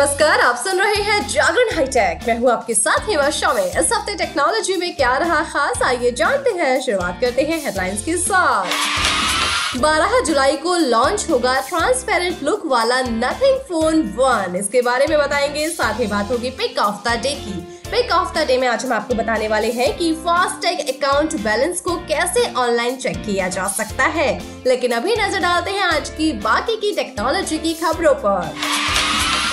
नमस्कार, 0.00 0.40
आप 0.40 0.56
सुन 0.56 0.78
रहे 0.78 1.02
हैं 1.02 1.28
जागरण 1.28 1.74
हाईटेक। 1.76 2.20
मैं 2.28 2.38
हूँ 2.38 2.50
आपके 2.50 2.74
साथ 2.74 3.08
हेमा 3.08 3.30
शॉमे 3.30 3.62
इस 3.62 3.90
हफ़्ते 3.92 4.14
टेक्नोलॉजी 4.14 4.76
में 4.76 4.96
क्या 4.96 5.16
रहा 5.16 5.42
खास, 5.44 5.82
आइए 5.82 6.10
जानते 6.10 6.50
हैं। 6.50 6.80
शुरुआत 6.80 7.18
करते 7.20 7.42
हैं 7.42 7.64
हेडलाइंस 7.64 8.04
के 8.04 8.16
साथ। 8.16 9.78
12 9.78 10.20
जुलाई 10.20 10.56
को 10.56 10.76
लॉन्च 10.76 11.26
होगा 11.30 11.60
ट्रांसपेरेंट 11.60 12.42
लुक 12.42 12.62
वाला 12.66 13.02
नथिंग 13.02 13.58
फ़ोन 13.58 14.02
वन। 14.16 14.56
इसके 14.56 14.82
बारे 14.82 15.06
में 15.06 15.18
बताएँगे। 15.18 15.68
साथ 15.68 16.00
ही 16.00 16.06
बात 16.06 16.30
होगी 16.30 16.50
पिक 16.50 16.78
ऑफ़ 16.78 17.08
द 17.08 17.20
डे 17.22 17.34
की। 17.34 17.60
पिक 17.90 18.12
ऑफ़ 18.12 18.38
द 18.38 18.46
डे 18.46 18.58
में 18.58 18.68
आज 18.68 18.84
हम 18.84 18.92
आपको 18.92 19.14
बताने 19.14 19.48
वाले 19.48 19.70
हैं 19.70 19.96
कि 19.96 20.12
फास्टैग 20.12 20.80
अकाउंट 20.88 21.34
बैलेंस 21.34 21.80
को 21.80 21.96
कैसे 21.96 22.52
ऑनलाइन 22.54 22.96
चेक 22.96 23.16
किया 23.16 23.48
जा 23.48 23.66
सकता 23.68 24.04
है। 24.04 24.42
लेकिन 24.66 24.92
अभी 24.92 25.16
नज़र 25.16 25.40
डालते 25.40 25.70
हैं 25.70 25.82
आज 25.82 26.10
की 26.10 26.32
बाकी 26.32 26.76
की 26.76 26.92
टेक्नोलॉजी 26.92 27.58
की 27.58 27.74
खबरों 27.74 28.14
पर। 28.14 28.54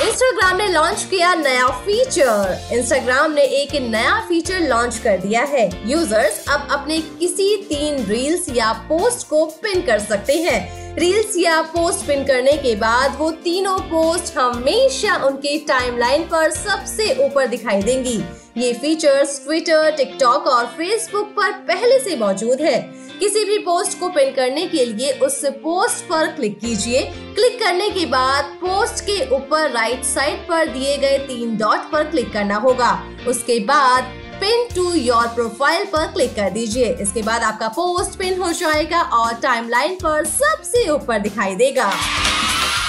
इंस्टाग्राम 0.01 0.57
ने 0.57 0.67
लॉन्च 0.67 1.03
किया 1.03 1.33
नया 1.35 1.67
फीचर 1.67 2.69
इंस्टाग्राम 2.73 3.31
ने 3.31 3.41
एक 3.41 3.73
नया 3.81 4.19
फीचर 4.27 4.59
लॉन्च 4.59 4.97
कर 4.97 5.17
दिया 5.17 5.43
है. 5.43 5.89
यूज़र्स 5.89 6.43
अब 6.49 6.67
अपने 6.71 6.99
किसी 7.19 7.55
तीन 7.63 8.03
रील्स 8.05 8.45
या 8.49 8.71
पोस्ट 8.89 9.27
को 9.27 9.45
पिन 9.63 9.81
कर 9.81 9.99
सकते 9.99 10.33
हैं. 10.33 10.95
रील्स 10.95 11.33
या 11.38 11.61
पोस्ट 11.61 12.07
पिन 12.07 12.23
करने 12.23 12.53
के 12.57 12.75
बाद 12.75 13.15
वो 13.19 13.31
तीनों 13.31 13.77
पोस्ट 13.79 14.38
हमेशा 14.38 15.15
उनके 15.25 15.57
टाइमलाइन 15.57 16.23
पर 16.23 16.52
सबसे 16.52 17.13
ऊपर 17.25 17.47
दिखाई 17.47 17.81
देंगी. 17.81 18.23
ये 18.57 18.71
फीचर्स 18.73 19.39
ट्विटर 19.43 19.89
टिकटॉक 19.91 20.47
और 20.47 20.66
फेसबुक 20.67 21.25
पर 21.35 21.52
पहले 21.66 21.99
से 21.99 22.16
मौजूद 22.16 22.61
है। 22.61 22.80
किसी 23.20 23.43
भी 23.45 23.57
पोस्ट 23.57 23.99
को 23.99 24.09
पिन 24.09 24.31
करने 24.33 24.66
के 24.67 24.85
लिए 24.85 25.11
उस 25.20 25.39
पोस्ट 25.63 26.03
पर 26.03 26.31
क्लिक 26.35 26.57
कीजिए। 26.59 27.02
क्लिक 27.35 27.59
करने 27.59 27.89
के 27.89 28.05
बाद 28.05 28.45
पोस्ट 28.61 29.03
के 29.05 29.19
ऊपर 29.35 29.69
राइट 29.72 30.03
साइड 30.03 30.47
पर 30.50 30.67
दिए 30.67 30.97
गए 30.97 31.17
तीन 31.28 31.55
डॉट 31.58 31.91
पर 31.91 32.09
क्लिक 32.11 32.31
करना 32.33 32.55
होगा। 32.58 32.91
उसके 33.28 33.59
बाद 33.66 34.11
पिन 34.41 34.67
टू 34.75 34.91
योर 34.94 35.28
प्रोफ़ाइल 35.28 35.85
पर 35.85 36.11
क्लिक 36.13 36.35
कर 36.35 36.50
दीजिए। 36.50 36.94
इसके 37.02 37.22
बाद 37.22 37.44
आपका 37.44 37.67
पोस्ट 37.78 38.19
पिन 38.19 38.41
हो 38.41 38.52
जाएगा 38.53 39.02
और 39.02 39.33
टाइमलाइन 39.41 39.95
पर 39.95 40.25
सबसे 40.25 40.89
ऊपर 40.89 41.19
दिखाई 41.19 41.55
देगा। 41.55 41.91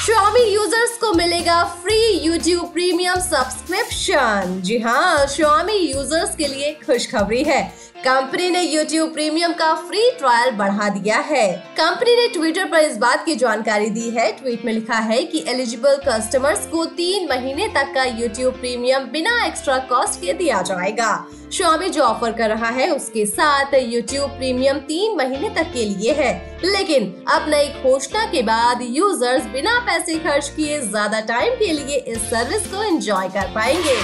Xiaomi 0.08 0.42
यूज़र्स 0.52 0.96
को 0.98 1.12
मिलेगा 1.14 1.62
फ्री 1.82 1.96
YouTube 2.26 2.72
प्रीमियम 2.72 3.18
सब्सक्रिप्शन 3.20 4.60
जी 4.64 4.78
हाँ 4.78 5.26
Xiaomi 5.26 5.74
यूज़र्स 5.80 6.34
के 6.36 6.46
लिए 6.48 6.72
खुशखबरी 6.86 7.42
है। 7.44 7.60
कंपनी 7.98 8.48
ने 8.50 8.62
YouTube 8.64 9.12
प्रीमियम 9.12 9.52
का 9.52 9.72
फ्री 9.76 10.00
ट्रायल 10.18 10.50
बढ़ा 10.56 10.88
दिया 10.88 11.16
है। 11.20 11.46
कंपनी 11.78 12.14
ने 12.16 12.26
ट्विटर 12.28 12.64
पर 12.64 12.78
इस 12.78 12.96
बात 12.96 13.24
की 13.24 13.34
जानकारी 13.34 13.88
दी 13.90 14.10
है। 14.10 14.30
ट्वीट 14.32 14.64
में 14.64 14.72
लिखा 14.72 14.98
है 14.98 15.22
कि 15.24 15.44
एलिजिबल 15.48 15.96
कस्टमर्स 16.06 16.66
को 16.66 16.84
तीन 16.92 17.28
महीने 17.28 17.66
तक 17.68 17.92
का 17.94 18.04
YouTube 18.18 18.60
प्रीमियम 18.60 19.04
बिना 19.04 19.44
एक्स्ट्रा 19.46 19.78
कॉस्ट 19.90 20.20
के 20.20 20.32
दिया 20.32 20.62
जाएगा। 20.62 21.10
Xiaomi 21.50 21.88
जो 21.88 22.02
ऑफ़र 22.02 22.32
कर 22.32 22.48
रहा 22.48 22.70
है, 22.70 22.90
उसके 22.90 23.26
साथ 23.26 23.74
YouTube 23.74 24.38
प्रीमियम 24.38 24.78
तीन 24.88 25.16
महीने 25.16 25.48
तक 25.48 25.72
के 25.72 25.84
लिए 25.84 26.12
है। 26.12 26.32
लेकिन 26.64 27.12
अब 27.28 27.48
नई 27.50 27.68
घोषणा 27.82 28.24
के 28.24 28.42
बाद 28.42 28.82
यूज़र्स 28.82 29.46
बिना 29.52 29.78
पैसे 29.80 30.18
खर्च 30.18 30.48
किए 30.48 30.80
ज़्यादा 30.80 31.20
टाइम 31.28 31.54
के 31.54 31.72
लिए 31.72 31.96
इस 31.96 32.30
सर्विस 32.30 32.66
को 32.66 32.82
एंजॉय 32.84 33.28
कर 33.28 33.52
पाएँगे। 33.54 33.96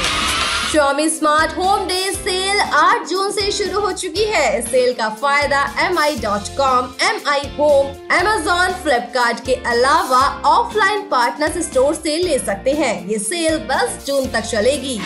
Xiaomi 0.75 1.09
smart 1.09 1.53
home 1.57 1.85
day 1.87 1.99
sale 2.13 2.61
8 2.77 3.05
जून 3.09 3.31
से 3.33 3.51
शुरू 3.53 3.81
हो 3.81 3.91
चुकी 3.93 4.25
है। 4.25 4.61
सेल 4.63 4.93
का 4.93 5.09
फ़ायदा 5.21 5.61
M 5.81 5.99
I 5.99 6.17
dot 6.17 6.49
com 6.57 6.89
M 7.09 7.21
I 7.33 7.47
home 7.59 7.87
Amazon 8.17 8.73
Flipkart 8.83 9.45
के 9.47 9.55
अलावा 9.73 10.21
ऑफलाइन 10.47 11.03
पार्टनर 11.11 11.61
स्टोर 11.63 11.95
से 11.95 12.17
ले 12.17 12.39
सकते 12.39 12.73
हैं। 12.73 12.95
ये 13.09 13.19
सेल 13.19 13.59
10 13.69 13.99
जून 14.07 14.27
तक 14.31 14.51
चलेगी। 14.51 14.99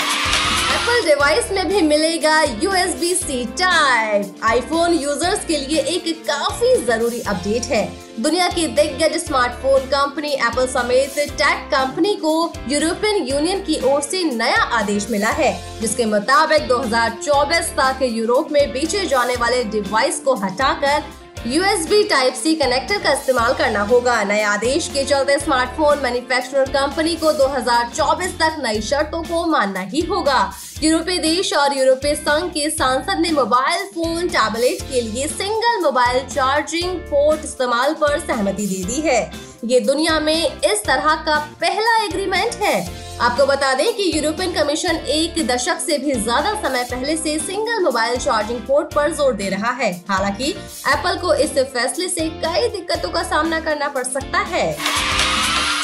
एप्पल 0.88 1.04
डिवाइस 1.06 1.50
में 1.52 1.68
भी 1.68 1.80
मिलेगा 1.82 2.40
USB 2.42 3.14
C 3.14 3.44
type 3.58 4.36
iPhone 4.44 4.92
users 4.94 5.44
के 5.46 5.56
लिए 5.58 5.80
एक 5.94 6.06
काफ़ी 6.26 6.74
ज़रूरी 6.84 7.20
अपडेट 7.22 7.64
है। 7.64 7.82
दुनिया 8.20 8.48
की 8.48 8.66
दिग्गज 8.68 9.16
स्मार्टफ़ोन 9.24 9.80
कंपनी 9.88 10.32
एप्पल 10.36 10.66
समेत 10.66 11.18
टेक 11.18 11.68
कंपनी 11.74 12.14
को 12.14 12.32
यूरोपियन 12.68 13.26
यूनियन 13.28 13.60
की 13.64 13.80
ओर 13.84 14.00
से 14.02 14.22
नया 14.32 14.62
आदेश 14.78 15.10
मिला 15.10 15.30
है, 15.32 15.52
जिसके 15.80 16.04
मुताबिक 16.06 16.68
2024 16.68 17.70
तक 17.78 18.02
यूरोप 18.04 18.52
में 18.52 18.72
बेचे 18.72 19.04
जाने 19.06 19.36
वाले 19.36 19.62
डिवाइस 19.70 20.20
को 20.20 20.34
हटाकर 20.36 21.02
यूएसबी 21.46 22.02
टाइप 22.04 22.34
सी 22.34 22.54
कनेक्टर 22.54 22.98
का 22.98 23.12
इस्तेमाल 23.12 23.52
करना 23.54 23.82
होगा। 23.82 24.22
नए 24.24 24.42
आदेश 24.42 24.88
के 24.88 25.04
चलते 25.04 25.38
स्मार्टफ़ोन 25.38 25.98
मैन्युफैक्चरर 25.98 26.70
कंपनी 26.70 27.14
को 27.16 27.32
2024 27.32 28.32
तक 28.40 28.56
नई 28.62 28.80
शर्तों 28.80 29.22
को 29.22 29.44
मानना 29.46 29.80
ही 29.82 30.00
होगा। 30.00 30.40
यूरोपीय 30.82 31.18
देश 31.18 31.52
और 31.52 31.76
यूरोपीय 31.78 32.14
संघ 32.14 32.50
के 32.50 32.68
सांसद 32.70 33.20
ने 33.20 33.30
मोबाइल 33.32 33.86
फ़ोन 33.86 34.28
टैबलेट 34.28 34.82
के 34.82 35.00
लिए 35.00 35.26
सिंगल 35.28 35.80
मोबाइल 35.82 36.24
चार्जिंग 36.26 36.98
पोर्ट 37.10 37.44
इस्तेमाल 37.44 37.94
पर 37.94 38.18
सहमति 38.18 38.66
दे 38.66 38.84
दी 38.84 39.00
है। 39.00 39.47
ये 39.64 39.78
दुनिया 39.80 40.18
में 40.20 40.60
इस 40.62 40.82
तरह 40.84 41.14
का 41.26 41.38
पहला 41.60 41.96
एग्रीमेंट 42.04 42.54
है। 42.54 42.76
आपको 43.20 43.46
बता 43.46 43.72
दें 43.74 43.92
कि 43.94 44.10
यूरोपियन 44.16 44.52
कमीशन 44.52 44.96
एक 45.08 45.46
दशक 45.46 45.78
से 45.80 45.96
भी 45.98 46.12
ज़्यादा 46.12 46.52
समय 46.62 46.84
पहले 46.84 47.16
से 47.16 47.38
सिंगल 47.38 47.82
मोबाइल 47.84 48.16
चार्जिंग 48.16 48.60
पोर्ट 48.60 48.94
पर 48.94 49.12
ज़ोर 49.12 49.32
दे 49.34 49.48
रहा 49.48 49.70
है। 49.72 49.92
हालाँकि 50.10 50.50
एप्पल 50.88 51.18
को 51.18 51.34
इस 51.34 51.50
फैसले 51.50 52.08
से 52.08 52.28
कई 52.44 52.68
दिक्कतों 52.68 53.10
का 53.10 53.22
सामना 53.22 53.60
करना 53.60 53.88
पड़ 53.88 54.04
सकता 54.04 54.38
है। 54.52 54.72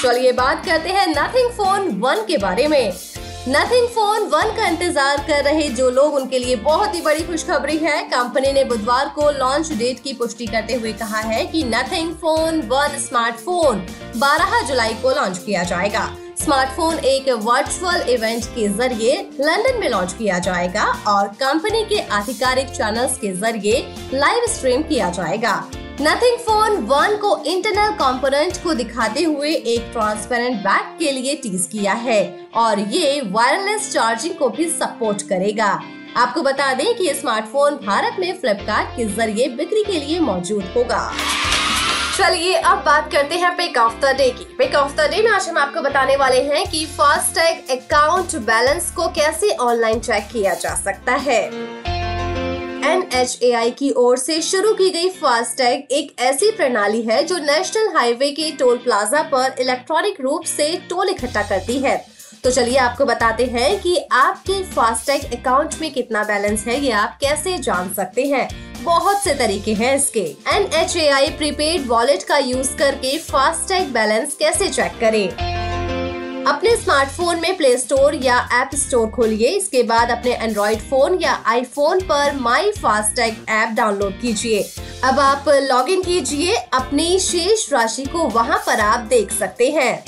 चलिए 0.03 0.33
बात 0.33 0.65
करते 0.67 0.91
हैं 0.91 1.07
नथिंग 1.09 1.51
फ़ोन 1.51 1.89
वन 2.01 2.25
के 2.27 2.39
बारे 2.39 2.69
में। 2.69 2.93
नथिंग 3.49 3.87
फ़ोन 3.89 4.23
वन 4.25 4.55
का 4.57 4.67
इंतज़ार 4.67 5.17
कर 5.27 5.43
रहे 5.45 5.69
जो 5.71 5.89
लोग 5.91 6.15
उनके 6.15 6.39
लिए 6.39 6.55
बहुत 6.59 6.95
ही 6.95 7.01
बड़ी 7.03 7.23
खुशखबरी 7.23 7.77
है। 7.79 8.01
कंपनी 8.05 8.53
ने 8.53 8.63
बुधवार 8.65 9.09
को 9.15 9.31
लॉन्च 9.31 9.73
डेट 9.73 10.01
की 10.03 10.13
पुष्टि 10.13 10.47
करते 10.47 10.75
हुए 10.75 10.93
कहा 10.93 11.21
है 11.21 11.45
कि 11.47 11.63
नथिंग 11.65 12.15
फ़ोन 12.15 12.61
वन 12.69 12.97
स्मार्टफ़ोन 12.99 13.85
12 14.17 14.67
जुलाई 14.69 14.95
को 15.03 15.11
लॉन्च 15.11 15.39
किया 15.39 15.65
जाएगा। 15.65 16.09
स्मार्टफ़ोन 16.39 16.99
एक 17.07 17.29
वर्चुअल 17.45 18.09
इवेंट 18.11 18.45
के 18.55 18.69
ज़रिए 18.71 19.21
लंदन 19.41 19.81
में 19.81 19.89
लॉन्च 19.89 20.13
किया 20.13 20.39
जाएगा 20.41 20.87
और 21.09 21.29
कंपनी 21.41 21.85
के 21.85 22.01
आधिकारिक 22.13 22.71
चैनल्स 22.71 23.19
के 23.19 23.33
ज़रिए 23.35 23.87
लाइव 24.15 24.47
स्ट्रीम 24.49 24.83
किया 24.85 25.11
जाएगा। 25.11 25.63
नथिंग 26.01 26.39
फ़ोन 26.39 26.77
वन 26.87 27.17
को 27.17 27.37
इंटरनल 27.47 27.91
कंपोनेंट 27.91 28.57
को 28.63 28.73
दिखाते 28.75 29.23
हुए 29.23 29.51
एक 29.51 29.91
ट्रांसपेरेंट 29.93 30.57
बैग 30.57 30.99
के 30.99 31.11
लिए 31.13 31.35
टीज 31.37 31.69
किया 31.73 31.93
है 31.93 32.49
और 32.55 32.79
ये 32.79 33.21
वायरलेस 33.27 33.93
चार्जिंग 33.93 34.35
को 34.35 34.49
भी 34.49 34.69
सपोर्ट 34.71 35.23
करेगा। 35.23 35.69
आपको 36.17 36.43
बता 36.43 36.73
दें 36.75 36.95
कि 36.95 37.07
ये 37.07 37.15
स्मार्टफ़ोन 37.15 37.77
भारत 37.77 38.17
में 38.21 38.33
फ्लिपकार्ट 38.41 38.97
के 38.97 39.05
ज़रिए 39.05 39.49
बिक्री 39.49 39.85
के 39.85 40.01
लिए 40.01 40.19
मौजूद 40.21 40.65
होगा। 40.77 41.11
चलिए, 42.19 42.55
अब 42.55 42.83
बात 42.87 43.13
करते 43.13 43.35
हैं 43.35 43.57
पिक 43.57 43.79
ऑफ़ 43.79 44.01
द 44.01 44.17
डे 44.17 44.31
की। 44.31 44.55
पिक 44.59 44.75
ऑफ़ 44.75 44.97
द 44.97 45.09
डे 45.11 45.23
में 45.23 45.31
आज 45.31 45.49
हम 45.49 45.59
आपको 45.59 45.83
बताने 45.83 46.17
वाले 46.17 46.43
हैं 46.43 46.67
कि 46.71 46.85
फास्टैग 46.99 47.71
अकाउंट 47.79 48.37
बैलेंस 48.43 48.91
को 48.91 49.09
कैसे 49.13 49.57
ऑनलाइन 49.63 50.01
चेक 50.01 50.29
किया 50.33 50.55
जा 50.55 50.75
सकता 50.75 51.15
है। 51.23 51.43
NHAI 52.85 53.71
की 53.71 53.91
ओर 53.91 54.17
से 54.19 54.41
शुरू 54.43 54.73
की 54.75 54.89
गई 54.91 55.09
फास्टैग 55.11 55.93
एक 55.93 56.21
ऐसी 56.21 56.51
प्रणाली 56.51 57.01
है 57.03 57.23
जो 57.25 57.37
नेशनल 57.37 57.89
हाईवे 57.95 58.31
के 58.31 58.51
टोल 58.51 58.77
प्लाजा 58.77 59.23
पर 59.23 59.55
इलेक्ट्रॉनिक 59.61 60.21
रूप 60.21 60.45
से 60.47 60.69
टोल 60.91 61.09
इकट्ठा 61.09 61.43
करती 61.43 61.79
है। 61.79 61.97
तो 62.45 62.51
चलिए 62.51 62.77
आपको 62.77 63.05
बताते 63.05 63.45
हैं 63.47 63.81
कि 63.81 63.97
आपके 64.13 64.63
फास्टैग 64.65 65.33
अकाउंट 65.33 65.75
में 65.81 65.93
कितना 65.93 66.25
बैलेंस 66.25 66.67
है, 66.67 66.81
ये 66.81 66.93
आप 66.93 67.19
कैसे 67.21 67.59
जान 67.59 67.93
सकते 67.95 68.27
हैं? 68.27 68.49
बहुत 68.85 69.23
से 69.25 69.35
तरीके 69.35 69.75
हैं 69.75 69.97
इसके। 69.97 70.27
N 70.55 70.71
H 70.75 70.97
A 70.97 71.09
I 71.09 71.31
prepaid 71.31 71.87
wallet 71.89 72.23
का 72.23 72.39
यूज़ 72.39 72.77
करके 72.77 73.19
फास्टैग 73.23 73.93
बैलेंस 73.93 74.37
कैसे 74.37 74.69
चेक 74.69 75.01
करें? 75.01 75.64
अपने 76.47 76.77
स्मार्टफ़ोन 76.77 77.41
में 77.41 77.57
प्ले 77.57 77.77
स्टोर 77.79 78.15
या 78.15 78.49
ऐप 78.53 78.71
स्टोर 78.75 79.09
खोलिए। 79.09 79.49
इसके 79.49 79.83
बाद 79.83 80.11
अपने 80.11 80.33
एंड्रॉइड 80.33 80.79
फ़ोन 80.79 81.19
या 81.23 81.43
आईफोन 81.47 82.01
पर 82.01 82.37
माई 82.37 82.71
फास्टैग 82.71 83.37
ऐप 83.49 83.69
डाउनलोड 83.69 84.21
कीजिए। 84.21 84.63
अब 85.05 85.21
आप 85.21 85.45
लॉगिन 85.49 86.03
कीजिए। 86.03 86.55
अपनी 86.55 87.19
शेष 87.19 87.73
राशि 87.73 88.05
को 88.05 88.19
वहाँ 88.19 88.59
पर 88.67 88.81
आप 88.81 89.01
देख 89.01 89.33
सकते 89.33 89.71
हैं। 89.71 90.05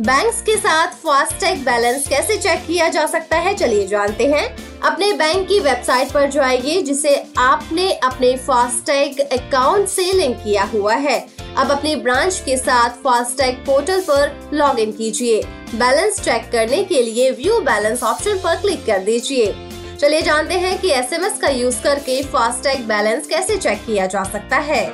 बैंक्स 0.00 0.42
के 0.42 0.56
साथ 0.56 0.86
फास्टैग 0.86 1.64
बैलेंस 1.64 2.08
कैसे 2.08 2.36
चेक 2.36 2.66
किया 2.66 2.88
जा 2.88 3.06
सकता 3.06 3.36
है? 3.36 3.54
चलिए 3.54 3.86
जानते 3.86 4.26
हैं। 4.26 4.80
अपने 4.80 5.12
बैंक 5.12 5.48
की 5.48 5.60
वेबसाइट 5.60 6.10
पर 6.10 6.30
जाइए, 6.30 6.82
जिसे 6.82 7.24
आपने 7.38 7.92
अपने 7.92 8.36
फास्टैग 8.36 9.20
अकाउंट 9.20 9.88
से 9.88 10.12
लिंक 10.12 10.36
किया 10.36 10.64
हुआ 10.64 10.94
है। 10.94 11.26
अब 11.56 11.70
अपने 11.70 11.96
ब्रांच 11.96 12.42
के 12.46 12.56
साथ 12.56 12.90
फास्टैग 12.90 13.54
पोर्टल 13.54 14.00
पर 14.00 14.50
लॉग 14.54 14.78
इन 14.78 14.92
कीजिए। 14.92 15.42
बैलेंस 15.74 16.20
चेक 16.20 16.48
करने 16.52 16.82
के 16.84 17.02
लिए 17.02 17.30
व्यू 17.32 17.60
बैलेंस 17.60 18.02
ऑप्शन 18.02 18.38
पर 18.38 18.60
क्लिक 18.60 18.84
कर 18.86 18.98
दीजिए। 18.98 19.54
चलिए 20.00 20.22
जानते 20.22 20.54
हैं 20.54 20.78
कि 20.80 20.90
एसएमएस 20.90 21.38
का 21.38 21.48
यूज़ 21.48 21.82
करके 21.82 22.22
फास्टैग 22.22 22.86
बैलेंस 22.88 23.26
कैसे 23.26 23.56
चेक 23.56 23.84
किया 23.86 24.06
जा 24.06 24.22
सकता 24.24 24.56
है। 24.58 24.84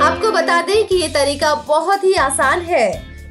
आपको 0.00 0.30
बता 0.32 0.60
दें 0.62 0.86
कि 0.86 0.96
ये 0.96 1.08
तरीका 1.08 1.54
बहुत 1.68 2.04
ही 2.04 2.14
आसान 2.20 2.60
है। 2.60 2.86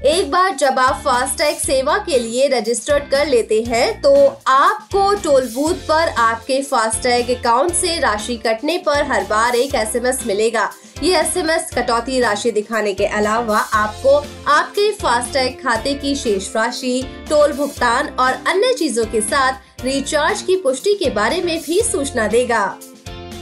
एक 0.06 0.32
बार 0.32 0.56
जब 0.56 0.80
आप 0.80 1.02
फास्टैग 1.06 1.58
सेवा 1.58 1.98
के 1.98 2.20
लिए 2.20 2.48
रजिस्टर्ड 2.50 3.10
कर 3.12 3.28
लेते 3.28 3.62
हैं 3.64 4.02
तो 4.02 4.16
आपको 4.48 5.14
टोल 5.24 5.48
बूथ 5.48 5.88
पर 5.88 6.10
आपके 6.20 6.62
फास्टैग 6.62 7.30
अकाउंट 7.32 7.74
से 7.74 8.00
राशि 8.00 8.36
कटने 8.38 8.78
पर 8.78 9.04
हर 9.12 9.24
बार 9.24 9.56
एक 9.56 9.76
एसएमएस 9.76 10.26
मिलेगा। 10.28 10.70
ये 11.04 11.16
एसएमएस 11.18 11.70
कटौती 11.74 12.20
राशि 12.20 12.52
दिखाने 12.52 12.94
के 12.94 13.06
अलावा 13.06 13.58
आपको 13.58 14.16
आपके 14.48 14.90
फास्टैग 14.92 15.58
खाते 15.64 15.94
की 15.94 16.16
शेष 16.16 16.48
राशि, 16.56 17.26
टोल 17.30 17.54
भुगतान 17.54 18.08
और 18.20 18.34
अन्य 18.48 18.74
चीज़ों 18.74 19.06
के 19.06 19.22
साथ 19.22 19.84
रिचार्ज 19.86 20.42
की 20.42 20.56
पुष्टि 20.56 20.94
के 20.94 21.10
बारे 21.10 21.42
में 21.42 21.60
भी 21.62 21.82
सूचना 21.82 22.28
देगा। 22.28 22.64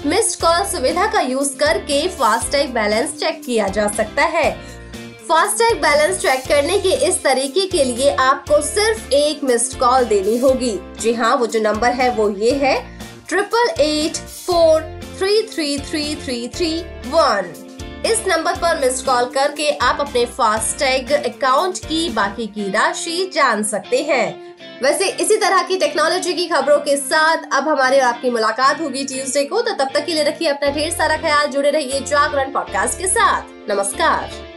मिस्ड 0.05 0.39
कॉल 0.41 0.63
सुविधा 0.65 1.05
का 1.07 1.21
यूज़ 1.21 1.55
करके 1.57 2.07
फास्टैग 2.07 2.73
बैलेंस 2.73 3.13
चेक 3.19 3.41
किया 3.45 3.67
जा 3.67 3.87
सकता 3.87 4.23
है। 4.27 4.51
फास्टैग 5.29 5.81
बैलेंस 5.81 6.17
चेक 6.19 6.47
करने 6.47 6.79
के 6.79 6.93
इस 7.07 7.21
तरीके 7.23 7.65
के 7.67 7.83
लिए 7.83 8.15
आपको 8.19 8.61
सिर्फ़ 8.61 9.13
एक 9.13 9.43
मिस्ड 9.43 9.77
कॉल 9.79 10.05
देनी 10.05 10.37
होगी। 10.37 10.77
जी 11.01 11.13
हाँ 11.13 11.35
वो 11.35 11.47
जो 11.47 11.59
नंबर 11.59 11.91
है, 11.91 12.09
वो 12.15 12.29
ये 12.29 12.51
है। 12.55 12.75
Triple 13.29 13.69
eight 13.79 14.17
four 14.17 14.81
three 15.21 15.41
three 15.41 15.77
three 15.79 16.15
three 16.15 16.47
three 16.47 16.69
one 17.07 17.51
इस 18.05 18.23
नंबर 18.27 18.55
पर 18.55 18.79
मिस्ड 18.81 19.05
कॉल 19.05 19.25
करके 19.25 19.69
आप 19.77 19.99
अपने 19.99 20.25
फास्टैग 20.25 21.11
अकाउंट 21.11 21.77
की 21.77 22.09
बाकी 22.09 22.47
की 22.47 22.69
राशि 22.71 23.29
जान 23.33 23.63
सकते 23.63 24.01
हैं। 24.03 24.55
वैसे 24.83 25.09
इसी 25.09 25.37
तरह 25.37 25.61
की 25.63 25.77
टेक्नोलॉजी 25.77 26.33
की 26.33 26.47
खबरों 26.47 26.79
के 26.79 26.97
साथ 26.97 27.43
अब 27.53 27.67
हमारे 27.67 27.99
और 27.99 28.05
आपकी 28.05 28.29
मुलाकात 28.29 28.81
होगी 28.81 29.03
ट्यूसडे 29.03 29.43
को 29.45 29.61
तो 29.61 29.73
तब 29.73 29.91
तक 29.93 30.05
के 30.05 30.13
लिए 30.13 30.23
रखिए 30.23 30.47
अपना 30.47 30.69
ढेर 30.69 30.91
सारा 30.91 31.17
ख्याल, 31.17 31.47
जुड़े 31.47 31.71
रहिए 31.71 31.99
जागरण 31.99 32.51
पॉडकास्ट 32.51 32.99
के 32.99 33.07
साथ। 33.07 33.69
नमस्कार। 33.69 34.50